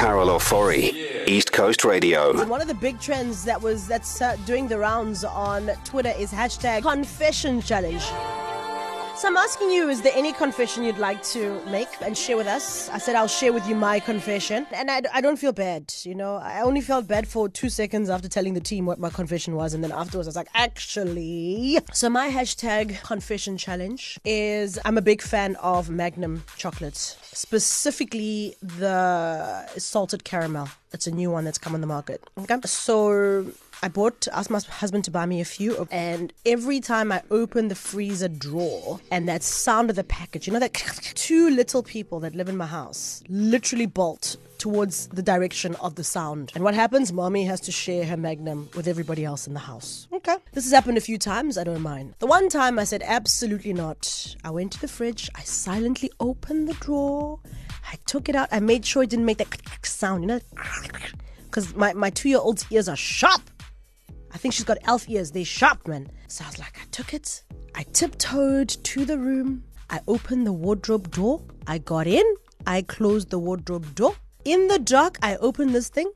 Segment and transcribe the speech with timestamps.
[0.00, 2.46] Carol Ofori, East Coast Radio.
[2.46, 6.32] One of the big trends that was that's uh, doing the rounds on Twitter is
[6.32, 8.02] hashtag confession challenge.
[9.20, 12.46] So I'm asking you, is there any confession you'd like to make and share with
[12.46, 12.88] us?
[12.88, 14.66] I said I'll share with you my confession.
[14.72, 16.36] And I, I don't feel bad, you know.
[16.36, 19.74] I only felt bad for two seconds after telling the team what my confession was.
[19.74, 21.80] And then afterwards I was like, actually.
[21.92, 29.66] So my hashtag confession challenge is I'm a big fan of Magnum chocolates, specifically the
[29.76, 30.70] salted caramel.
[30.92, 32.22] It's a new one that's come on the market.
[32.38, 32.56] Okay.
[32.64, 33.46] So
[33.82, 37.68] I bought, asked my husband to buy me a few, and every time I open
[37.68, 40.74] the freezer drawer and that sound of the package, you know, that
[41.14, 46.04] two little people that live in my house literally bolt towards the direction of the
[46.04, 46.52] sound.
[46.54, 47.12] And what happens?
[47.12, 50.06] Mommy has to share her magnum with everybody else in the house.
[50.12, 50.36] Okay.
[50.52, 51.56] This has happened a few times.
[51.56, 52.14] I don't mind.
[52.18, 54.36] The one time I said, absolutely not.
[54.44, 57.40] I went to the fridge, I silently opened the drawer,
[57.90, 59.48] I took it out, I made sure it didn't make that
[59.84, 60.40] sound, you know,
[61.44, 63.42] because my, my two year old's ears are sharp.
[64.32, 65.32] I think she's got elf ears.
[65.32, 66.08] They're sharp, man.
[66.28, 67.42] So I was like, I took it.
[67.74, 69.64] I tiptoed to the room.
[69.90, 71.42] I opened the wardrobe door.
[71.66, 72.24] I got in.
[72.64, 74.14] I closed the wardrobe door.
[74.44, 76.12] In the dark, I opened this thing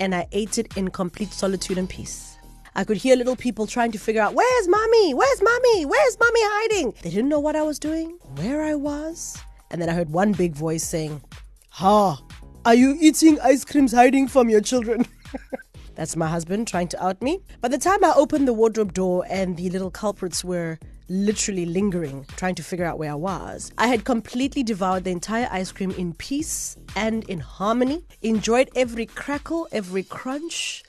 [0.00, 2.38] and I ate it in complete solitude and peace.
[2.74, 5.14] I could hear little people trying to figure out, where's mommy?
[5.14, 5.84] Where's mommy?
[5.84, 6.94] Where's mommy hiding?
[7.02, 9.38] They didn't know what I was doing, where I was.
[9.70, 11.22] And then I heard one big voice saying,
[11.70, 12.20] Ha,
[12.64, 15.06] are you eating ice creams hiding from your children?
[15.94, 17.40] That's my husband trying to out me.
[17.60, 20.78] By the time I opened the wardrobe door and the little culprits were
[21.08, 25.48] literally lingering, trying to figure out where I was, I had completely devoured the entire
[25.50, 30.82] ice cream in peace and in harmony, enjoyed every crackle, every crunch,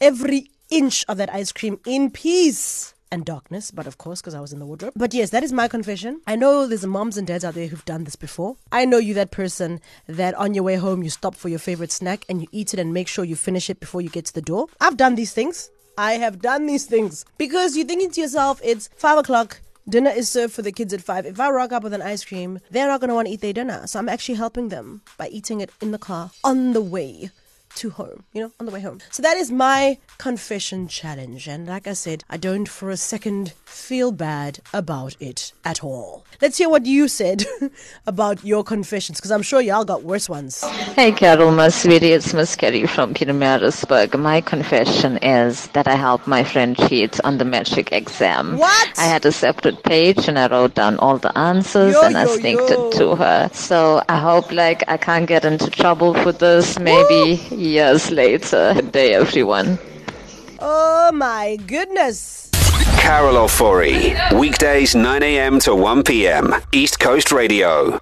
[0.00, 4.40] every inch of that ice cream in peace and darkness, but of course, because I
[4.40, 4.92] was in the wardrobe.
[4.94, 6.20] But yes, that is my confession.
[6.26, 8.56] I know there's moms and dads out there who've done this before.
[8.72, 11.92] I know you, that person that on your way home you stop for your favorite
[11.92, 14.34] snack and you eat it and make sure you finish it before you get to
[14.34, 14.66] the door.
[14.80, 15.70] I've done these things.
[15.96, 19.60] I have done these things because you're thinking to yourself, it's five o'clock.
[19.88, 21.26] Dinner is served for the kids at five.
[21.26, 23.42] If I rock up with an ice cream, they're not going to want to eat
[23.42, 23.86] their dinner.
[23.86, 27.30] So I'm actually helping them by eating it in the car on the way
[27.76, 29.00] to home, you know, on the way home.
[29.10, 31.48] So that is my confession challenge.
[31.48, 36.24] And like I said, I don't for a second feel bad about it at all.
[36.40, 37.44] Let's hear what you said
[38.06, 40.62] about your confessions, because I'm sure y'all got worse ones.
[40.94, 44.18] Hey, Carol, my sweetie, it's Miss Kelly from Pietermaritzburg.
[44.18, 48.56] My confession is that I helped my friend cheat on the matric exam.
[48.58, 48.98] What?
[48.98, 52.24] I had a separate page and I wrote down all the answers Yo, and I
[52.24, 53.50] yo, sneaked it to her.
[53.52, 58.74] So I hope, like, I can't get into trouble for this maybe years later.
[58.74, 59.78] Good day, everyone.
[60.60, 62.50] Oh my goodness.
[62.98, 65.58] Carol Ofori, weekdays 9 a.m.
[65.60, 66.54] to 1 p.m.
[66.72, 67.98] East Coast Radio.